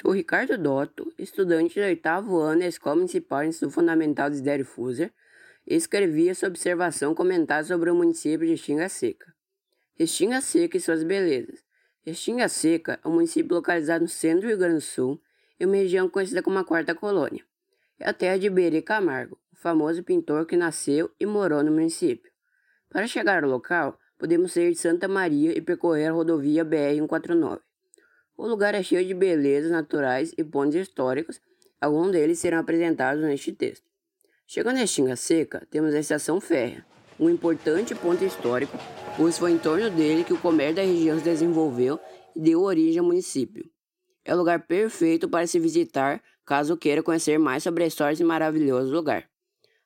Sou 0.00 0.12
Ricardo 0.12 0.56
Dotto, 0.56 1.12
estudante 1.18 1.78
do 1.78 1.84
oitavo 1.84 2.38
ano 2.38 2.60
da 2.60 2.66
Escola 2.66 2.96
Municipal 2.96 3.42
de 3.42 3.48
Ensino 3.48 3.70
Fundamental 3.70 4.30
Desidério 4.30 4.64
Fuser, 4.64 5.12
e 5.66 5.74
escrevi 5.74 6.30
essa 6.30 6.46
observação 6.46 7.14
comentada 7.14 7.64
sobre 7.64 7.90
o 7.90 7.94
município 7.94 8.46
de 8.46 8.56
Xinga 8.56 8.88
Seca. 8.88 9.30
Restinga 9.98 10.40
Seca 10.40 10.78
e 10.78 10.80
suas 10.80 11.04
belezas. 11.04 11.62
Restinga 12.00 12.48
Seca 12.48 12.98
é 13.04 13.06
um 13.06 13.12
município 13.12 13.54
localizado 13.54 14.00
no 14.00 14.08
centro 14.08 14.40
do 14.40 14.46
Rio 14.46 14.56
Grande 14.56 14.76
do 14.76 14.80
Sul, 14.80 15.20
em 15.60 15.66
uma 15.66 15.76
região 15.76 16.08
conhecida 16.08 16.42
como 16.42 16.58
a 16.58 16.64
Quarta 16.64 16.94
Colônia. 16.94 17.44
É 17.98 18.08
a 18.08 18.14
terra 18.14 18.38
de 18.38 18.48
Berê 18.48 18.80
Camargo, 18.80 19.38
o 19.52 19.56
famoso 19.56 20.02
pintor 20.02 20.46
que 20.46 20.56
nasceu 20.56 21.10
e 21.20 21.26
morou 21.26 21.62
no 21.62 21.70
município. 21.70 22.32
Para 22.88 23.06
chegar 23.06 23.44
ao 23.44 23.50
local, 23.50 23.98
podemos 24.18 24.52
sair 24.52 24.70
de 24.70 24.78
Santa 24.78 25.06
Maria 25.06 25.52
e 25.52 25.60
percorrer 25.60 26.06
a 26.06 26.12
rodovia 26.12 26.64
BR-149. 26.64 27.60
O 28.40 28.46
lugar 28.46 28.74
é 28.74 28.82
cheio 28.82 29.06
de 29.06 29.12
belezas 29.12 29.70
naturais 29.70 30.32
e 30.34 30.42
pontos 30.42 30.74
históricos, 30.74 31.42
alguns 31.78 32.10
deles 32.10 32.38
serão 32.38 32.56
apresentados 32.56 33.22
neste 33.22 33.52
texto. 33.52 33.84
Chegando 34.46 34.78
a 34.78 34.86
Xinga 34.86 35.14
Seca, 35.14 35.68
temos 35.70 35.94
a 35.94 35.98
Estação 35.98 36.40
Férrea, 36.40 36.82
um 37.18 37.28
importante 37.28 37.94
ponto 37.94 38.24
histórico, 38.24 38.78
pois 39.14 39.36
foi 39.36 39.50
em 39.52 39.58
torno 39.58 39.90
dele 39.90 40.24
que 40.24 40.32
o 40.32 40.38
comércio 40.38 40.76
da 40.76 40.82
região 40.82 41.18
se 41.18 41.24
desenvolveu 41.24 42.00
e 42.34 42.40
deu 42.40 42.62
origem 42.62 43.00
ao 43.00 43.04
município. 43.04 43.70
É 44.24 44.34
o 44.34 44.38
lugar 44.38 44.66
perfeito 44.66 45.28
para 45.28 45.46
se 45.46 45.58
visitar 45.58 46.22
caso 46.42 46.78
queira 46.78 47.02
conhecer 47.02 47.38
mais 47.38 47.62
sobre 47.62 47.84
a 47.84 47.86
história 47.86 48.14
desse 48.14 48.24
maravilhoso 48.24 48.90
lugar. 48.90 49.28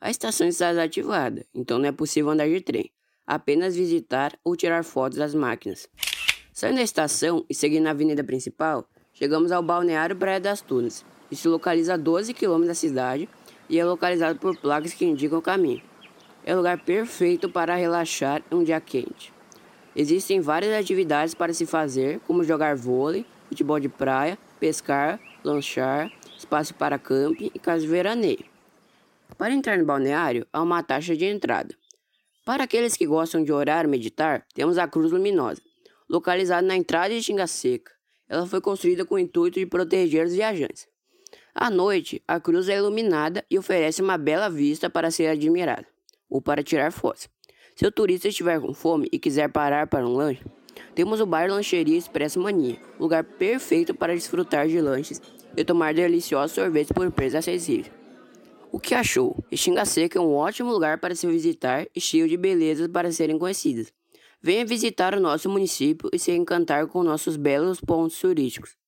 A 0.00 0.10
estação 0.10 0.48
está 0.48 0.70
desativada, 0.70 1.46
então 1.54 1.78
não 1.78 1.86
é 1.86 1.92
possível 1.92 2.32
andar 2.32 2.48
de 2.48 2.60
trem, 2.60 2.90
apenas 3.24 3.76
visitar 3.76 4.36
ou 4.42 4.56
tirar 4.56 4.82
fotos 4.82 5.18
das 5.18 5.36
máquinas. 5.36 5.88
Saindo 6.52 6.76
da 6.76 6.82
estação 6.82 7.44
e 7.48 7.54
seguindo 7.54 7.86
a 7.86 7.90
avenida 7.90 8.24
principal, 8.24 8.84
chegamos 9.12 9.52
ao 9.52 9.62
balneário 9.62 10.16
Praia 10.16 10.40
das 10.40 10.60
Tunas, 10.60 11.04
se 11.32 11.48
localiza 11.48 11.94
a 11.94 11.96
12 11.96 12.34
km 12.34 12.66
da 12.66 12.74
cidade 12.74 13.28
e 13.68 13.78
é 13.78 13.84
localizado 13.84 14.38
por 14.38 14.56
placas 14.56 14.92
que 14.92 15.04
indicam 15.04 15.38
o 15.38 15.42
caminho. 15.42 15.82
É 16.44 16.54
o 16.54 16.56
lugar 16.56 16.78
perfeito 16.78 17.48
para 17.48 17.74
relaxar 17.74 18.42
em 18.50 18.54
um 18.56 18.64
dia 18.64 18.80
quente. 18.80 19.32
Existem 19.94 20.40
várias 20.40 20.72
atividades 20.72 21.34
para 21.34 21.52
se 21.52 21.66
fazer, 21.66 22.20
como 22.26 22.44
jogar 22.44 22.76
vôlei, 22.76 23.24
futebol 23.48 23.78
de 23.78 23.88
praia, 23.88 24.38
pescar, 24.58 25.20
lanchar, 25.44 26.10
espaço 26.36 26.74
para 26.74 26.98
camping 26.98 27.50
e 27.54 27.58
casa 27.58 27.82
de 27.82 27.88
veraneio. 27.88 28.44
Para 29.36 29.54
entrar 29.54 29.78
no 29.78 29.84
balneário, 29.84 30.46
há 30.52 30.62
uma 30.62 30.82
taxa 30.82 31.16
de 31.16 31.24
entrada. 31.24 31.74
Para 32.44 32.64
aqueles 32.64 32.96
que 32.96 33.06
gostam 33.06 33.44
de 33.44 33.52
orar 33.52 33.84
ou 33.84 33.90
meditar, 33.90 34.44
temos 34.54 34.78
a 34.78 34.88
Cruz 34.88 35.12
Luminosa, 35.12 35.60
localizada 36.10 36.66
na 36.66 36.76
entrada 36.76 37.14
de 37.14 37.22
Xinga 37.22 37.46
Seca. 37.46 37.92
Ela 38.28 38.44
foi 38.44 38.60
construída 38.60 39.04
com 39.04 39.14
o 39.14 39.18
intuito 39.18 39.60
de 39.60 39.66
proteger 39.66 40.26
os 40.26 40.34
viajantes. 40.34 40.88
À 41.54 41.70
noite, 41.70 42.20
a 42.26 42.40
cruz 42.40 42.68
é 42.68 42.76
iluminada 42.76 43.44
e 43.48 43.56
oferece 43.56 44.02
uma 44.02 44.18
bela 44.18 44.50
vista 44.50 44.90
para 44.90 45.10
ser 45.10 45.28
admirada, 45.28 45.86
ou 46.28 46.42
para 46.42 46.64
tirar 46.64 46.90
fotos. 46.90 47.28
Se 47.76 47.86
o 47.86 47.92
turista 47.92 48.28
estiver 48.28 48.60
com 48.60 48.74
fome 48.74 49.08
e 49.12 49.18
quiser 49.18 49.48
parar 49.50 49.86
para 49.86 50.06
um 50.06 50.12
lanche, 50.12 50.44
temos 50.94 51.20
o 51.20 51.26
bar 51.26 51.48
Lancheria 51.48 51.96
Expresso 51.96 52.40
Mania, 52.40 52.80
lugar 52.98 53.22
perfeito 53.22 53.94
para 53.94 54.14
desfrutar 54.14 54.66
de 54.66 54.80
lanches 54.80 55.22
e 55.56 55.64
tomar 55.64 55.94
deliciosos 55.94 56.52
sorvetes 56.52 56.92
por 56.92 57.10
preço 57.12 57.36
acessível. 57.36 57.92
O 58.72 58.78
que 58.78 58.94
achou? 58.94 59.36
Xinga 59.52 59.84
Seca 59.84 60.18
é 60.18 60.22
um 60.22 60.34
ótimo 60.34 60.70
lugar 60.70 60.98
para 60.98 61.14
se 61.14 61.26
visitar 61.26 61.86
e 61.94 62.00
cheio 62.00 62.28
de 62.28 62.36
belezas 62.36 62.88
para 62.88 63.10
serem 63.10 63.38
conhecidas. 63.38 63.92
Venha 64.42 64.64
visitar 64.64 65.14
o 65.14 65.20
nosso 65.20 65.50
município 65.50 66.08
e 66.12 66.18
se 66.18 66.32
encantar 66.32 66.86
com 66.86 67.02
nossos 67.02 67.36
belos 67.36 67.78
pontos 67.78 68.18
turísticos. 68.18 68.79